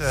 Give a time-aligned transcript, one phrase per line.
[0.00, 0.06] Uh,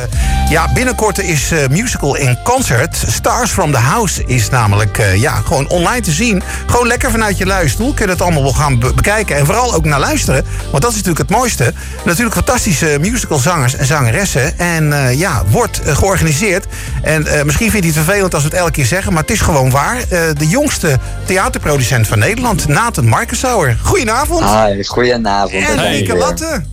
[0.49, 3.03] ja, binnenkort is uh, musical in concert.
[3.07, 6.43] Stars from the House is namelijk uh, ja, gewoon online te zien.
[6.65, 9.35] Gewoon lekker vanuit je luistoel kun je het allemaal wel gaan be bekijken.
[9.35, 10.45] En vooral ook naar luisteren.
[10.71, 11.73] Want dat is natuurlijk het mooiste.
[12.05, 14.59] Natuurlijk fantastische musicalzangers en zangeressen.
[14.59, 16.65] En ja, wordt georganiseerd.
[17.01, 19.13] En misschien vindt hij het vervelend als we het elke keer zeggen.
[19.13, 20.07] Maar het is gewoon waar.
[20.37, 23.77] de jongste theaterproducent van Nederland, Nathan Markensauer.
[23.81, 24.43] Goedenavond.
[24.43, 25.67] Hi, goedenavond.
[25.67, 26.72] En Nieke Latte.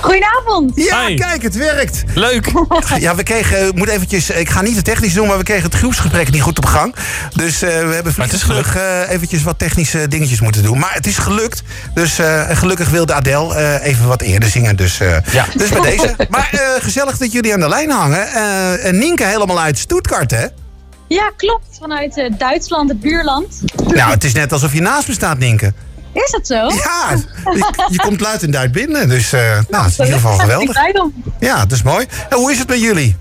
[0.00, 0.72] Goedenavond.
[0.74, 2.04] Ja, kijk, het werkt.
[2.14, 2.46] Leuk.
[2.98, 5.74] Ja, we kregen, moet eventjes, ik ga niet het technisch doen, maar we kregen het
[5.74, 6.94] groepsgesprek niet goed op gang.
[7.34, 10.78] Dus uh, we hebben vlug uh, eventjes wat technische dingetjes moeten doen.
[10.78, 11.62] Maar het is gelukt.
[11.94, 14.76] Dus uh, gelukkig wilde Adele even wat eerder zingen.
[14.76, 15.46] Dus, ja.
[15.56, 16.16] dus bij deze.
[16.28, 18.32] Maar gezellig dat jullie aan de lijn hangen.
[18.82, 20.46] en Nienke helemaal uit Stuttgart, hè?
[21.08, 21.66] Ja, klopt.
[21.80, 23.62] Vanuit Duitsland, het buurland.
[23.86, 25.72] Nou, het is net alsof je naast me staat, Nienke.
[26.12, 26.54] Is dat zo?
[26.54, 27.10] Ja,
[27.44, 29.08] je, je komt luid en duid binnen.
[29.08, 30.76] Dus uh, nou, het is in ieder geval geweldig.
[31.38, 32.06] Ja, dat is mooi.
[32.28, 33.16] En hoe is het met jullie?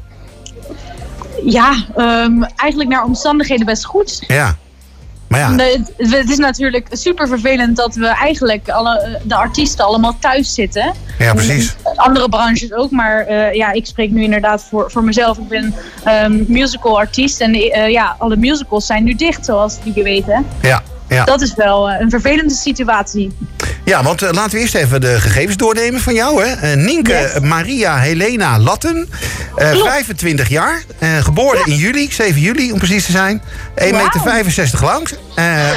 [1.44, 4.24] Ja, um, eigenlijk naar omstandigheden best goed.
[4.28, 4.56] Ja.
[5.28, 5.56] Maar ja.
[5.56, 10.94] Het, het is natuurlijk super vervelend dat we eigenlijk alle, de artiesten allemaal thuis zitten.
[11.20, 11.76] Ja, precies.
[11.96, 15.38] Andere branches ook, maar uh, ja, ik spreek nu inderdaad voor, voor mezelf.
[15.38, 20.04] Ik ben um, musical artiest en uh, ja, alle musicals zijn nu dicht, zoals jullie
[20.04, 20.46] weten.
[20.62, 20.84] Ja.
[21.10, 21.24] Ja.
[21.24, 23.32] Dat is wel uh, een vervelende situatie.
[23.84, 26.46] Ja, want uh, laten we eerst even de gegevens doornemen van jou.
[26.46, 26.72] Hè?
[26.72, 27.40] Uh, Nienke yes.
[27.40, 29.10] Maria Helena Latten,
[29.56, 30.84] 25 jaar,
[31.22, 31.66] geboren ja.
[31.66, 33.42] in juli, 7 juli om precies te zijn.
[33.42, 34.04] 1,65 wow.
[34.04, 35.10] meter 65 lang.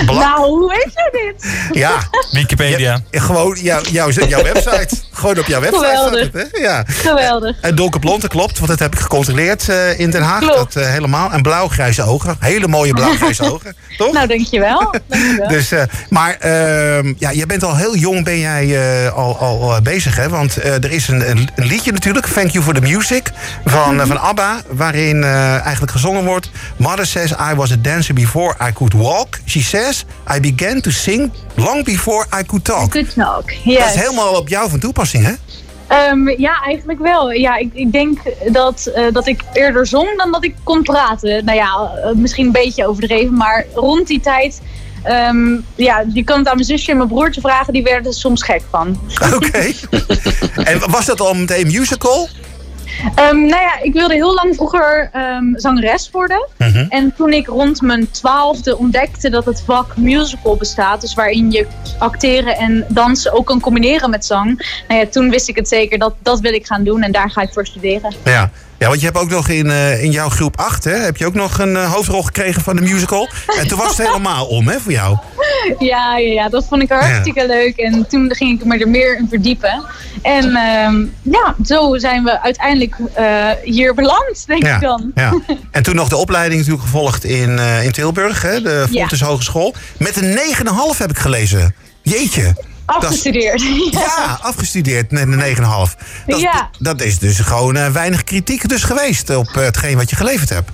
[0.06, 1.52] nou, hoe weet je dit?
[1.72, 1.98] Ja,
[2.30, 3.00] Wikipedia.
[3.10, 4.96] Ja, gewoon jou, jou, jouw website.
[5.20, 5.86] Gewoon op jouw website.
[5.86, 6.32] Geweldig.
[6.32, 6.58] Het, hè?
[6.58, 6.84] Ja.
[6.86, 7.56] Geweldig.
[7.60, 10.38] En donkerblond, dat klopt, want dat heb ik gecontroleerd in Den Haag.
[10.38, 10.74] Klopt.
[10.74, 11.32] Dat helemaal.
[11.32, 12.36] En blauw-grijze ogen.
[12.38, 14.12] Hele mooie blauw-grijze ogen, toch?
[14.12, 14.94] Nou, dankjewel.
[15.08, 15.48] dankjewel.
[15.48, 19.82] Dus, uh, maar uh, ja, je bent al heel jong ben jij uh, al, al
[19.82, 20.28] bezig, hè?
[20.28, 23.30] Want er is een, een, liedje natuurlijk, Thank You for the Music,
[23.64, 24.06] van, mm -hmm.
[24.06, 28.92] van ABBA, waarin eigenlijk gezongen wordt: Mother says I was a dancer before I could
[28.92, 29.38] walk.
[29.46, 30.04] She says
[30.36, 32.90] I began to sing long before I could talk.
[32.90, 33.78] Could talk, yes.
[33.78, 35.32] Dat is helemaal op jou van toepassing, hè?
[36.10, 37.30] Um, ja, eigenlijk wel.
[37.30, 38.18] Ja, ik, ik denk
[38.52, 41.44] dat, uh, dat ik eerder zong dan dat ik kon praten.
[41.44, 44.60] Nou ja, misschien een beetje overdreven, maar rond die tijd
[45.08, 48.18] Um, ja, je kan het aan mijn zusje en mijn broertje vragen, die werden er
[48.18, 49.00] soms gek van.
[49.34, 49.34] Oké.
[49.34, 49.74] Okay.
[50.70, 52.28] en was dat al meteen musical?
[53.04, 56.48] Um, nou ja, ik wilde heel lang vroeger um, zangeres worden.
[56.58, 56.86] Mhm.
[56.88, 61.66] En toen ik rond mijn twaalfde ontdekte dat het vak musical bestaat, dus waarin je
[61.98, 65.98] acteren en dansen ook kan combineren met zang, nou ja, toen wist ik het zeker
[65.98, 68.14] dat dat wil ik gaan doen en daar ga ik voor studeren.
[68.24, 68.50] Ja.
[68.80, 71.26] Ja, want je hebt ook nog in, uh, in jouw groep 8, hè, heb je
[71.26, 73.28] ook nog een uh, hoofdrol gekregen van de musical.
[73.58, 75.18] En toen was het helemaal om, hè, voor jou.
[75.78, 77.46] Ja, ja, ja dat vond ik hartstikke ja.
[77.46, 77.76] leuk.
[77.76, 79.84] En toen ging ik me er meer in verdiepen.
[80.22, 85.10] En uh, ja, zo zijn we uiteindelijk uh, hier beland, denk ja, ik dan.
[85.14, 85.34] Ja.
[85.70, 89.20] En toen nog de opleiding natuurlijk gevolgd in, in Tilburg, hè, de Fontes.
[89.20, 89.74] Hogeschool.
[89.96, 90.38] Met een
[90.94, 91.74] 9,5 heb ik gelezen.
[92.02, 92.54] Jeetje.
[92.90, 93.92] Afgestudeerd.
[93.92, 94.38] Dat, ja.
[94.42, 95.62] afgestudeerd met een 9,5.
[96.26, 96.70] Dat, ja.
[96.78, 100.48] dat is dus gewoon uh, weinig kritiek dus geweest op uh, hetgeen wat je geleverd
[100.48, 100.70] hebt.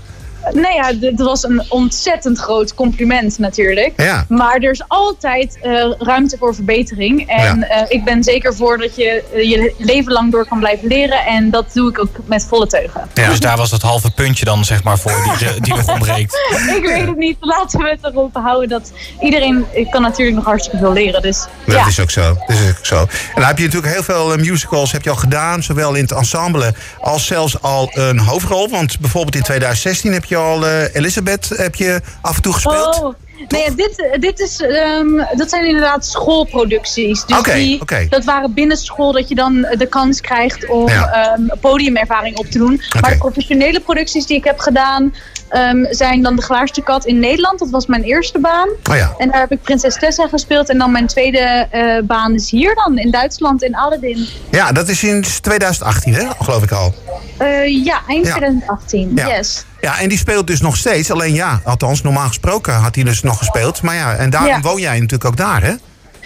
[0.52, 3.92] Nee, ja, dat was een ontzettend groot compliment natuurlijk.
[3.96, 4.24] Ja.
[4.28, 7.28] Maar er is altijd uh, ruimte voor verbetering.
[7.28, 7.82] En ja.
[7.82, 11.24] uh, ik ben zeker voor dat je uh, je leven lang door kan blijven leren.
[11.24, 13.08] En dat doe ik ook met volle teugen.
[13.14, 16.34] Ja, dus daar was dat halve puntje dan zeg maar voor die, die nog ontbreekt.
[16.76, 17.36] ik weet het niet.
[17.40, 21.22] Laten we het erop houden dat iedereen kan natuurlijk nog hartstikke veel leren.
[21.22, 21.86] Dus, dat ja.
[21.86, 22.36] is ook zo.
[22.46, 22.98] Dat is ook zo.
[23.00, 25.62] En dan heb je natuurlijk heel veel musicals heb je al gedaan.
[25.62, 28.68] Zowel in het ensemble als zelfs al een hoofdrol.
[28.68, 33.02] Want bijvoorbeeld in 2016 heb je al uh, Elisabeth heb je af en toe gespeeld.
[33.02, 33.14] Oh.
[33.48, 37.24] Nee, dit, dit is, um, dat zijn inderdaad schoolproducties.
[37.24, 38.08] Dus okay, die, okay.
[38.08, 41.34] dat waren binnen school dat je dan de kans krijgt om ja.
[41.38, 42.72] um, podiumervaring op te doen.
[42.72, 43.00] Okay.
[43.00, 45.14] Maar de professionele producties die ik heb gedaan,
[45.50, 47.58] um, zijn dan de Glaarste Kat in Nederland.
[47.58, 48.68] Dat was mijn eerste baan.
[48.90, 49.14] Oh ja.
[49.18, 50.68] En daar heb ik Prinses Tessa gespeeld.
[50.68, 54.28] En dan mijn tweede uh, baan is hier dan, in Duitsland, in Aladdin.
[54.50, 56.26] Ja, dat is sinds 2018, hè?
[56.40, 56.94] geloof ik al.
[57.42, 58.32] Uh, ja, eind ja.
[58.32, 59.28] 2018, ja.
[59.28, 59.64] yes.
[59.86, 61.10] Ja, en die speelt dus nog steeds.
[61.10, 63.82] Alleen ja, althans, normaal gesproken had hij dus nog gespeeld.
[63.82, 64.60] Maar ja, en daarom Ja.
[64.60, 65.72] woon jij natuurlijk ook daar, hè?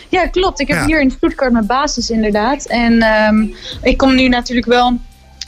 [0.09, 0.61] Ja, klopt.
[0.61, 0.87] Ik heb Ja.
[0.87, 2.65] hier in Stuttgart mijn basis inderdaad.
[2.67, 3.47] En ehm,
[3.83, 4.99] ik kom nu natuurlijk wel...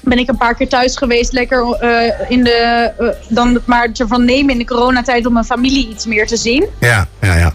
[0.01, 2.91] Ben ik een paar keer thuis geweest, lekker eh, in de...
[2.99, 6.37] eh, dan het maar ervan nemen in de coronatijd om mijn familie iets meer te
[6.37, 6.67] zien.
[6.81, 7.53] Ja, ja, ja.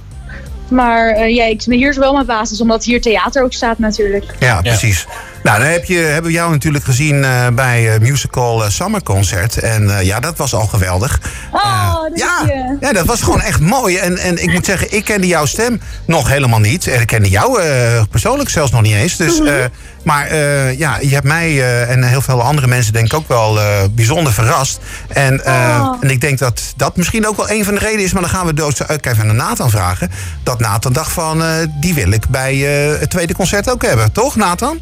[0.70, 4.26] Maar eh, ja, ik, hier is wel mijn basis, omdat hier theater ook staat natuurlijk.
[4.40, 5.06] Ja, precies.
[5.48, 9.04] Nou, dan heb je, hebben we jou natuurlijk gezien uh, bij uh, Musical uh, Summer
[9.04, 9.58] Concert.
[9.58, 11.20] En ja, dat was al geweldig.
[11.52, 12.42] Oh, dat ja,
[12.80, 13.98] ja, dat was gewoon echt mooi.
[13.98, 16.88] En, en ik moet zeggen, ik kende jouw stem nog helemaal niet.
[16.88, 17.62] En ik kende jou
[18.10, 19.16] persoonlijk zelfs nog niet eens.
[19.16, 19.70] Dus, -hmm.
[20.04, 20.36] maar
[20.76, 23.60] ja, je hebt mij en heel veel andere mensen denk ik ook wel
[23.92, 24.80] bijzonder verrast.
[25.08, 25.98] En, oh.
[26.02, 28.14] en ik denk dat dat misschien ook wel een van de redenen is.
[28.14, 30.12] Maar dan gaan we dood even naar Nathan vragen.
[30.44, 31.44] Dat Nathan dacht van,
[31.80, 32.56] die wil ik bij
[33.00, 34.12] het tweede concert ook hebben.
[34.12, 34.82] Toch, Nathan?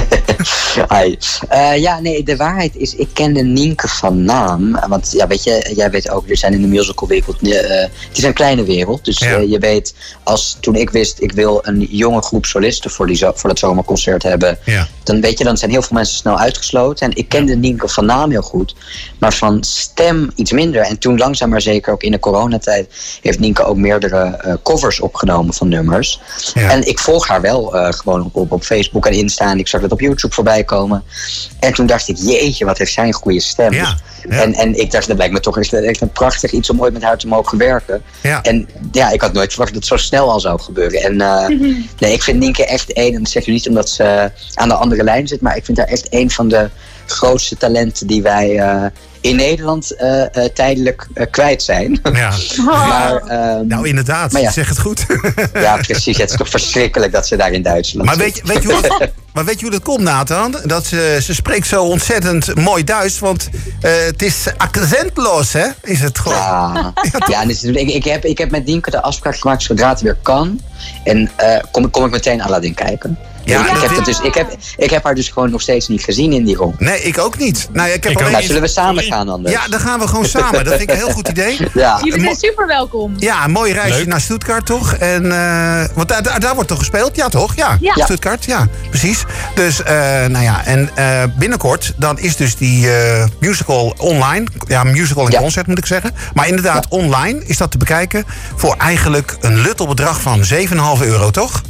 [0.93, 1.15] Hi.
[1.51, 4.79] Uh, ja, nee, de waarheid is, ik kende Nienke van naam.
[4.87, 7.37] Want ja, weet je, jij weet ook, we zijn in de musicalwereld.
[7.41, 9.05] Uh, het is een kleine wereld.
[9.05, 9.39] Dus ja.
[9.39, 13.17] uh, je weet, als toen ik wist, ik wil een jonge groep solisten voor, die,
[13.17, 14.57] voor dat zomerconcert hebben.
[14.65, 14.87] Ja.
[15.03, 17.09] Dan weet je, dan zijn heel veel mensen snel uitgesloten.
[17.09, 18.75] En ik kende Nienke van naam heel goed.
[19.19, 20.81] Maar van stem iets minder.
[20.81, 25.53] En toen langzaam maar zeker, ook in de coronatijd, heeft Nienke ook meerdere covers opgenomen
[25.53, 26.19] van nummers.
[26.53, 26.69] Ja.
[26.69, 29.51] En ik volg haar wel gewoon op, op Facebook en Insta.
[29.51, 31.03] En ik zag het op YouTube voorbij komen.
[31.59, 33.73] En toen dacht ik, jeetje, wat heeft zij een goede stem.
[33.73, 33.97] Ja,
[34.29, 34.41] ja.
[34.41, 36.93] En, en ik dacht, dat lijkt me toch echt, echt een prachtig iets om ooit
[36.93, 38.01] met haar te mogen werken.
[38.21, 38.41] Ja.
[38.41, 41.01] En ja, ik had nooit verwacht dat het zo snel al zou gebeuren.
[41.01, 41.47] En uh,
[41.97, 44.75] nee, ik vind Nienke echt één, en dat zeg je niet omdat ze aan de
[44.75, 46.69] andere lijn zit, maar ik vind haar echt een van de
[47.05, 48.85] grootste talenten die wij uh,
[49.21, 51.99] in Nederland uh, uh, tijdelijk kwijt zijn.
[52.13, 52.33] Ja.
[52.65, 54.47] maar, uh, nou, inderdaad, maar ja.
[54.47, 55.05] je zegt het goed.
[55.53, 56.17] ja, precies.
[56.17, 59.09] Het is toch verschrikkelijk dat ze daar in Duitsland maar weet, je, weet, je hoe
[59.33, 60.55] maar weet je hoe dat komt, Nathan?
[60.63, 63.49] Dat ze, ze spreekt zo ontzettend mooi Duits, want
[63.79, 65.67] het is accentloos, hè?
[65.81, 66.37] Is het gewoon.
[66.37, 69.89] Ja, ja, ja dus, ik, ik, heb, ik heb met Dienke de afspraak gemaakt zodra
[69.89, 70.61] het weer kan.
[71.03, 71.31] En
[71.71, 73.17] kom, kom ik meteen Aladdin kijken.
[73.43, 76.03] Ja, ik, heb het dus, ik, heb, ik heb haar dus gewoon nog steeds niet
[76.03, 76.75] gezien in die rol.
[76.77, 77.69] Nee, ik ook niet.
[77.73, 78.31] Nou, ik heb Ik alleen...
[78.31, 79.53] Nou, zullen we samen gaan anders?
[79.55, 80.63] Ja, dan gaan we gewoon samen.
[80.63, 81.59] Dat vind ik een heel goed idee.
[81.73, 81.99] Ja.
[82.03, 83.13] Jullie zijn super welkom.
[83.17, 84.07] Ja, een mooi reisje Leuk.
[84.07, 84.93] naar Stuttgart, toch?
[84.93, 87.15] En, eh, want daar, daar, daar wordt toch gespeeld?
[87.15, 87.55] Ja, toch?
[87.55, 87.93] Ja, Ja.
[88.03, 89.23] Stuttgart, ja, precies.
[89.55, 89.93] Dus, eh,
[90.25, 94.47] nou ja, en eh, binnenkort dan is dus die eh, musical online.
[94.67, 95.39] Ja, musical en Ja.
[95.39, 96.11] concert moet ik zeggen.
[96.33, 98.23] Maar inderdaad, online is dat te bekijken
[98.55, 101.61] voor eigenlijk een luttel bedrag van 7,5 euro, toch?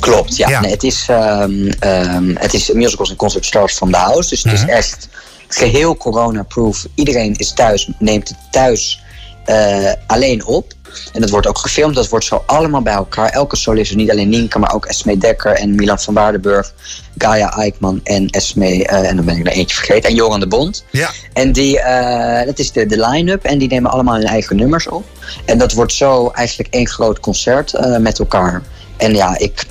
[0.00, 0.48] Klopt, ja.
[0.48, 0.60] Ja.
[0.60, 4.28] Nee, het, is, ehm, het is musicals en concert stars from the house.
[4.28, 4.62] Dus het Mhm.
[4.62, 5.08] is echt
[5.48, 6.86] geheel corona-proof.
[6.94, 9.02] Iedereen is thuis, neemt het thuis
[9.44, 10.72] eh, alleen op.
[11.12, 11.94] En dat wordt ook gefilmd.
[11.94, 13.28] Dat wordt zo allemaal bij elkaar.
[13.28, 16.72] Elke solist, dus niet alleen Nienke, maar ook Esme Dekker en Milan van Waardenburg.
[17.18, 20.08] Gaia Eikman en Esme, eh, en dan ben ik er eentje vergeten.
[20.10, 20.84] En Joran de Bond.
[20.90, 21.10] Ja.
[21.32, 23.44] En die, eh, dat is de, de line-up.
[23.44, 25.04] En die nemen allemaal hun eigen nummers op.
[25.44, 28.62] En dat wordt zo eigenlijk één groot concert met elkaar.
[28.96, 29.64] En ja, ik,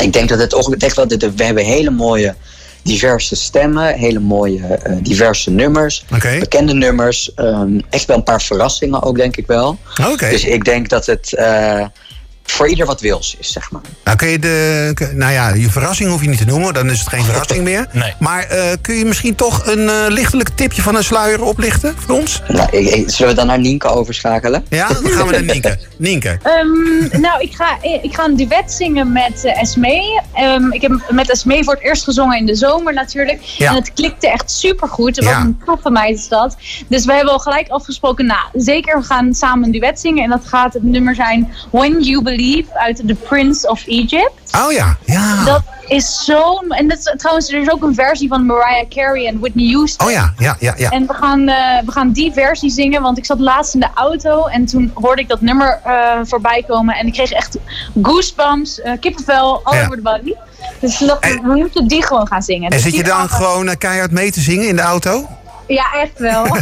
[0.00, 1.08] ik denk dat het ook echt wel.
[1.08, 2.34] dat We hebben hele mooie,
[2.82, 3.94] diverse stemmen.
[3.94, 6.04] Hele mooie, eh, diverse nummers.
[6.14, 6.38] Oké.
[6.38, 7.34] Bekende nummers.
[7.34, 9.78] ehm, echt wel een paar verrassingen ook, denk ik wel.
[10.12, 10.30] Oké.
[10.30, 11.86] Dus ik denk dat het eh,
[12.44, 13.80] voor ieder wat wils is, zeg maar.
[14.04, 14.92] Nou, kun je de.
[15.14, 17.86] Nou ja, je verrassing hoef je niet te noemen, dan is het geen verrassing meer.
[18.00, 18.14] Nee.
[18.18, 22.14] Maar eh, kun je misschien toch een eh, lichtelijk tipje van een sluier oplichten voor
[22.18, 22.42] ons?
[22.48, 24.64] Nou, ik, ik- zullen we dan naar Nienke overschakelen?
[24.68, 25.78] Ja, dan gaan we naar Nienke.
[25.96, 26.38] Nienke.
[26.42, 30.20] Ehm, nou, ik ga, ik ga een duet zingen met eh, Esmee.
[30.34, 33.40] Ehm, ik heb met Esmee voor het eerst gezongen in de zomer natuurlijk.
[33.42, 33.68] Ja.
[33.68, 35.16] En het klikte echt supergoed.
[35.16, 35.40] Wat Ja.
[35.40, 36.56] een toffe meid is dat.
[36.88, 40.24] Dus we hebben al gelijk afgesproken, nou, zeker we gaan samen een duet zingen.
[40.24, 42.38] En dat gaat het nummer zijn When You Believe
[42.72, 44.56] uit The Prince of Egypt.
[44.66, 45.44] Oh ja, ja.
[45.44, 46.58] Dat is zo...
[46.68, 50.06] En dat is, trouwens, er is ook een versie van Mariah Carey en Whitney Houston.
[50.06, 50.90] Oh ja, ja, ja, ja.
[50.90, 53.88] En we gaan, eh, we gaan die versie zingen, want ik zat laatst in de
[53.94, 55.92] auto en toen hoorde ik dat nummer eh,
[56.24, 56.94] voorbij komen.
[56.94, 57.56] En ik kreeg echt
[58.02, 59.84] goosebumps, eh, kippenvel, all Ja.
[59.84, 60.32] over the body.
[60.80, 62.64] Dus we dachten, En- we moeten die gewoon gaan zingen.
[62.64, 65.28] En Dus zit je dan gaan gewoon keihard mee te zingen in de auto?
[65.74, 66.46] Ja, echt wel.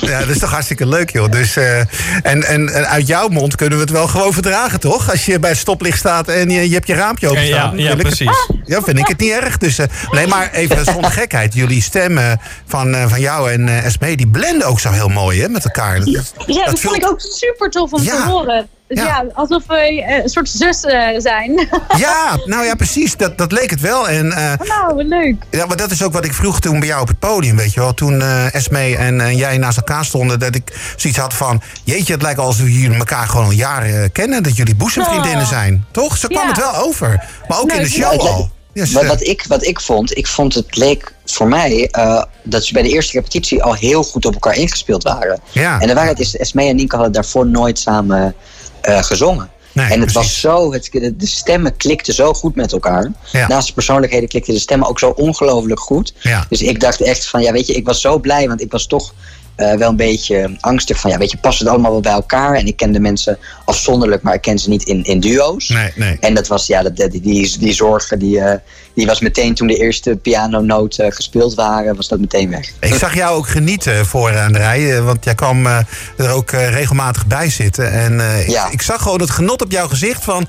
[0.00, 1.30] Ja, dat is toch hartstikke leuk, joh.
[1.30, 5.10] Dus, eh, en, en, en uit jouw mond kunnen we het wel gewoon verdragen, toch?
[5.10, 7.56] Als je bij het stoplicht staat en je, je hebt je raampje open Ja, ja,
[7.66, 7.78] staan.
[7.78, 8.48] ja, precies.
[8.64, 9.58] Ja, vind ik het niet erg.
[9.58, 9.78] Dus,
[10.10, 11.54] nee, maar even zonder gekheid.
[11.54, 15.40] Jullie stemmen van, eh, van jou en eh Esmee, die blenden ook zo heel mooi
[15.42, 15.98] hè, met elkaar.
[15.98, 18.16] Dat, ja, dat, vond vult- ik ook super tof om Ja.
[18.16, 18.68] te horen.
[18.88, 19.04] Dus Ja.
[19.04, 21.68] ja, alsof we eh, een soort zussen zijn.
[21.96, 23.16] Ja, nou ja, precies.
[23.16, 24.08] Dat, dat leek het wel.
[24.08, 25.34] En, eh, nou, wat leuk.
[25.50, 27.72] Ja, maar dat is ook wat ik vroeg toen bij jou op het podium, weet
[27.74, 27.94] je wel.
[27.94, 31.62] Toen eh Esmee en eh, jij naast elkaar stonden, dat ik zoiets had van...
[31.84, 34.42] Jeetje, het lijkt alsof jullie elkaar gewoon al jaren eh, kennen.
[34.42, 35.48] Dat jullie boezemvriendinnen Oh.
[35.48, 35.84] zijn.
[35.90, 36.16] Toch?
[36.16, 36.48] Zo kwam Ja.
[36.48, 37.24] het wel over.
[37.48, 38.50] Maar ook Nee, in de show al.
[38.74, 42.64] Wat, eh, wat, ik, wat ik vond, ik vond het leek voor mij eh, dat
[42.64, 45.40] ze bij de eerste repetitie al heel goed op elkaar ingespeeld waren.
[45.52, 45.80] ja.
[45.80, 48.34] En de waarheid is, Esmee en Nienke hadden daarvoor nooit samen
[48.80, 49.50] eh, gezongen.
[49.72, 50.14] Nee, en het precies.
[50.14, 53.12] was zo, het, de, de stemmen klikten zo goed met elkaar.
[53.32, 53.48] Ja.
[53.48, 56.14] Naast de persoonlijkheden klikten de stemmen ook zo ongelooflijk goed.
[56.20, 56.46] Ja.
[56.48, 58.86] Dus ik dacht echt van, ja weet je, ik was zo blij, want ik was
[58.86, 59.14] toch
[59.58, 62.54] eh, wel een beetje angstig van, ja, weet je, past het allemaal wel bij elkaar?
[62.54, 65.68] En ik ken de mensen afzonderlijk, maar ik ken ze niet in, in duo's.
[65.68, 66.16] Nee, nee.
[66.20, 68.58] En dat was, ja, dat, die, die, die zorgen, die, eh,
[68.94, 72.70] die was meteen toen de eerste pianonoten gespeeld waren, was dat meteen weg.
[72.80, 75.78] Ik zag jou ook genieten voor aan de rij, eh, want jij kwam eh,
[76.16, 77.92] er ook eh, regelmatig bij zitten.
[77.92, 78.70] En eh, ik, Ja.
[78.70, 80.48] ik zag gewoon het genot op jouw gezicht van...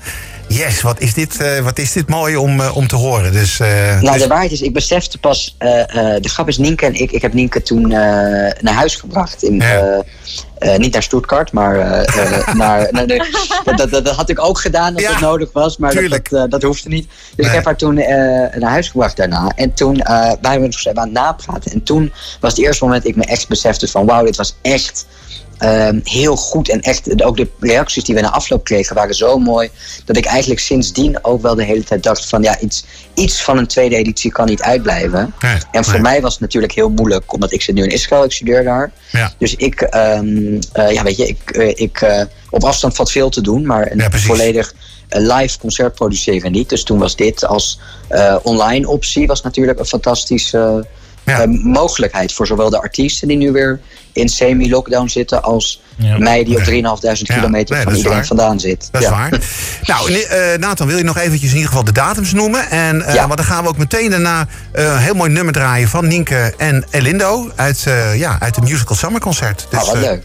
[0.52, 3.32] Yes, wat is dit, eh, wat is dit mooi om, eh, om te horen.
[3.32, 6.94] Dus, eh, Nou, dus- de waarheid is, ik besefte pas, de grap is Nienke en
[6.94, 9.42] ik, ik heb Nienke toen naar huis gebracht.
[9.42, 10.02] In, Ja.
[10.76, 11.76] niet naar Stuttgart, maar
[12.56, 13.28] naar, naar de,
[13.64, 16.30] dat, dat, dat had ik ook gedaan als Ja, het nodig was, maar dat, tuurlijk.
[16.30, 17.06] dat, dat hoefde niet.
[17.08, 17.46] Dus Nee.
[17.46, 19.52] ik heb haar toen naar huis gebracht daarna.
[19.56, 21.72] En toen eh waren we aan het napraten.
[21.72, 24.56] En toen was het eerste moment dat ik me echt besefte van, wauw, dit was
[24.62, 25.06] echt...
[25.60, 29.38] ehm, heel goed en echt, ook de reacties die we na afloop kregen waren zo
[29.38, 29.70] mooi.
[30.04, 33.58] Dat ik eigenlijk sindsdien ook wel de hele tijd dacht van ja, iets, iets van
[33.58, 35.34] een tweede editie kan niet uitblijven.
[35.40, 36.02] Nee, en voor nee.
[36.02, 38.92] mij was het natuurlijk heel moeilijk, omdat ik zit nu in Israël, ik studeer daar.
[39.12, 39.32] Ja.
[39.38, 43.30] Dus ik, ehm, eh, ja weet je, ik, eh, ik eh, op afstand valt veel
[43.30, 44.74] te doen, maar een Ja, volledig
[45.08, 46.68] live concert produceren niet.
[46.68, 47.80] Dus toen was dit als
[48.42, 50.86] online optie was natuurlijk een fantastische
[51.24, 51.46] Ja.
[51.62, 53.80] mogelijkheid voor zowel de artiesten die nu weer
[54.12, 56.18] in semi-lockdown zitten, als Ja.
[56.18, 56.64] mij die op Ja.
[56.64, 58.88] 3.500 Ja, kilometer nee, van iedereen vandaan zit.
[58.90, 59.30] Dat is waar.
[59.82, 62.70] Nou, eh, Nathan, wil je nog eventjes in ieder geval de datums noemen?
[62.70, 63.14] En, eh.
[63.14, 66.54] Want dan gaan we ook meteen daarna eh, een heel mooi nummer draaien van Nienke
[66.56, 69.66] en Elindo uit, ja, uit de Musical Summer Concert.
[69.70, 70.22] Dus, oh, wat leuk.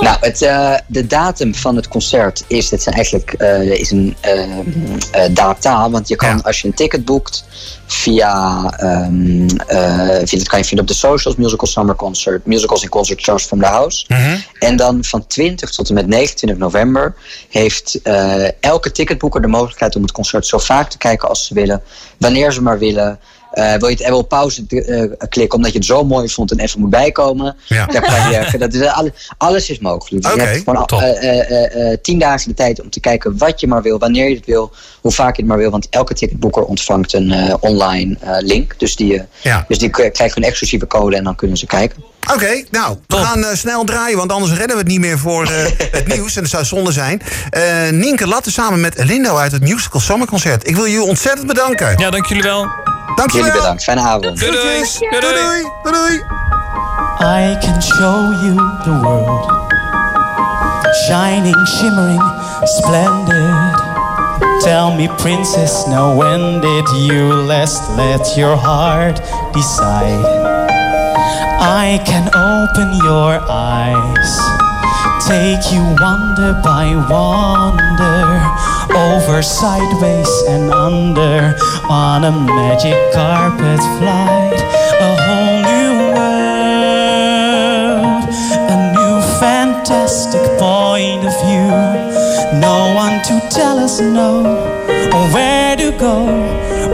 [0.00, 4.16] Nou, het, eh, de datum van het concert is, het zijn eigenlijk, eh, is een
[4.20, 5.90] eh, data.
[5.90, 6.40] Want je kan, Ja.
[6.44, 7.44] als je een ticket boekt
[7.86, 12.82] via, ehm eh, via, dat kan je vinden op de socials, Musical Summer Concert, Musicals
[12.82, 14.04] en Concert Shows from the House.
[14.08, 14.36] mhm.
[14.58, 17.14] En dan van 20 tot en met 29 november
[17.48, 21.54] heeft eh, elke ticketboeker de mogelijkheid om het concert zo vaak te kijken als ze
[21.54, 21.82] willen,
[22.18, 23.18] wanneer ze maar willen.
[23.52, 26.50] Eh, wil je het even op pauze eh, klikken omdat je het zo mooi vond
[26.50, 27.56] en even moet bijkomen?
[27.68, 27.86] Ja.
[27.86, 30.22] Daar kan je, dat is, alle- alles is mogelijk.
[30.22, 33.00] Dus Oké, je hebt gewoon eh, eh, eh, eh, tien dagen de tijd om te
[33.00, 35.70] kijken wat je maar wil, wanneer je het wil, hoe vaak je het maar wil.
[35.70, 38.74] Want elke ticketboeker ontvangt een eh, online eh, link.
[38.78, 39.64] Dus die, eh, Ja.
[39.68, 42.02] dus die krijgen een exclusieve code en dan kunnen ze kijken.
[42.34, 43.18] Oké, nou, we Top.
[43.20, 45.64] gaan eh, snel draaien, want anders redden we het niet meer voor eh,
[45.98, 46.36] het nieuws.
[46.36, 47.22] En dat zou zonde zijn.
[47.50, 50.68] Eh Nienke Latte samen met Elindo uit het Musical Summer Concert.
[50.68, 51.94] Ik wil jullie ontzettend bedanken.
[51.98, 52.66] Ja, dank jullie wel.
[53.14, 53.46] Dankjewel.
[53.46, 53.82] Jullie bedankt.
[53.82, 54.38] Fijne avond.
[54.38, 54.62] Doei doei.
[54.62, 54.98] Groetjes.
[54.98, 55.32] Doei, doei.
[55.32, 56.40] doei, doei, doei.
[57.22, 59.62] I can show you the world.
[61.06, 62.22] Shining, shimmering,
[62.64, 63.90] splendid.
[64.64, 69.20] Tell me, princess, now when did you last let your heart
[69.52, 70.24] decide?
[71.60, 74.32] I can open your eyes,
[75.26, 78.41] take you wonder by wonder,
[78.94, 81.54] over, sideways, and under,
[81.88, 84.60] on a magic carpet flight,
[85.00, 87.02] a whole new world,
[88.74, 91.70] a new fantastic point of view.
[92.60, 94.44] No one to tell us no,
[95.14, 96.26] or where to go,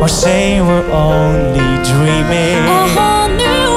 [0.00, 2.64] or say we're only dreaming.
[2.64, 3.70] A whole new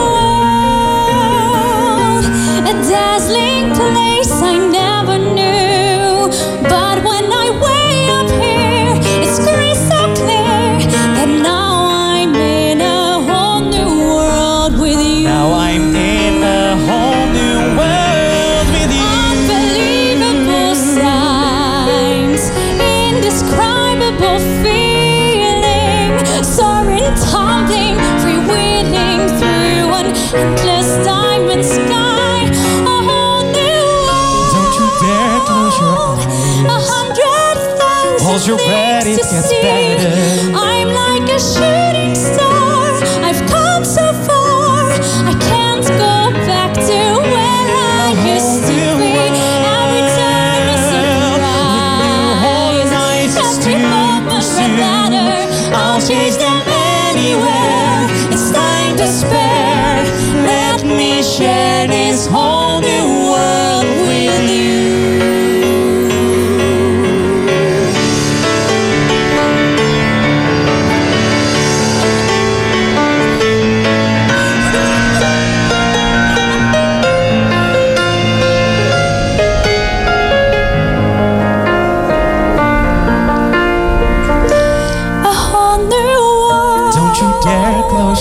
[1.05, 2.25] world,
[2.69, 3.50] a dazzling
[38.41, 39.61] thousand your things it gets see.
[39.61, 40.09] better.
[40.55, 42.91] I'm like a shooting star.
[43.23, 44.89] I've come so far.
[45.29, 49.13] I can't go back to where I used to be.
[49.13, 49.29] Every
[50.01, 52.89] is a surprise.
[53.37, 55.45] Every moment a matter.
[55.75, 56.61] I'll chase them
[57.07, 58.07] anywhere.
[58.33, 60.03] It's time to spare.
[60.43, 62.50] Let me share this whole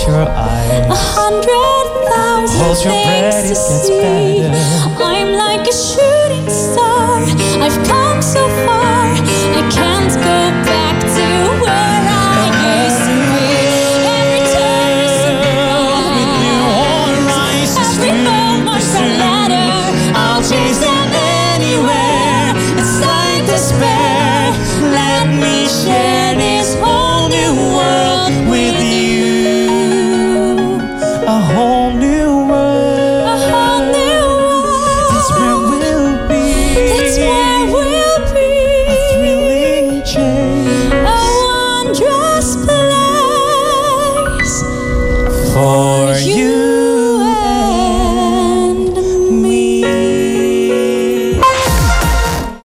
[0.07, 4.01] your A hundred thousand Hold your breath, things it to gets see.
[4.01, 5.03] better.
[5.03, 7.21] I'm like a shooting star.
[7.61, 9.13] I've come so far.
[9.59, 10.80] I can't go back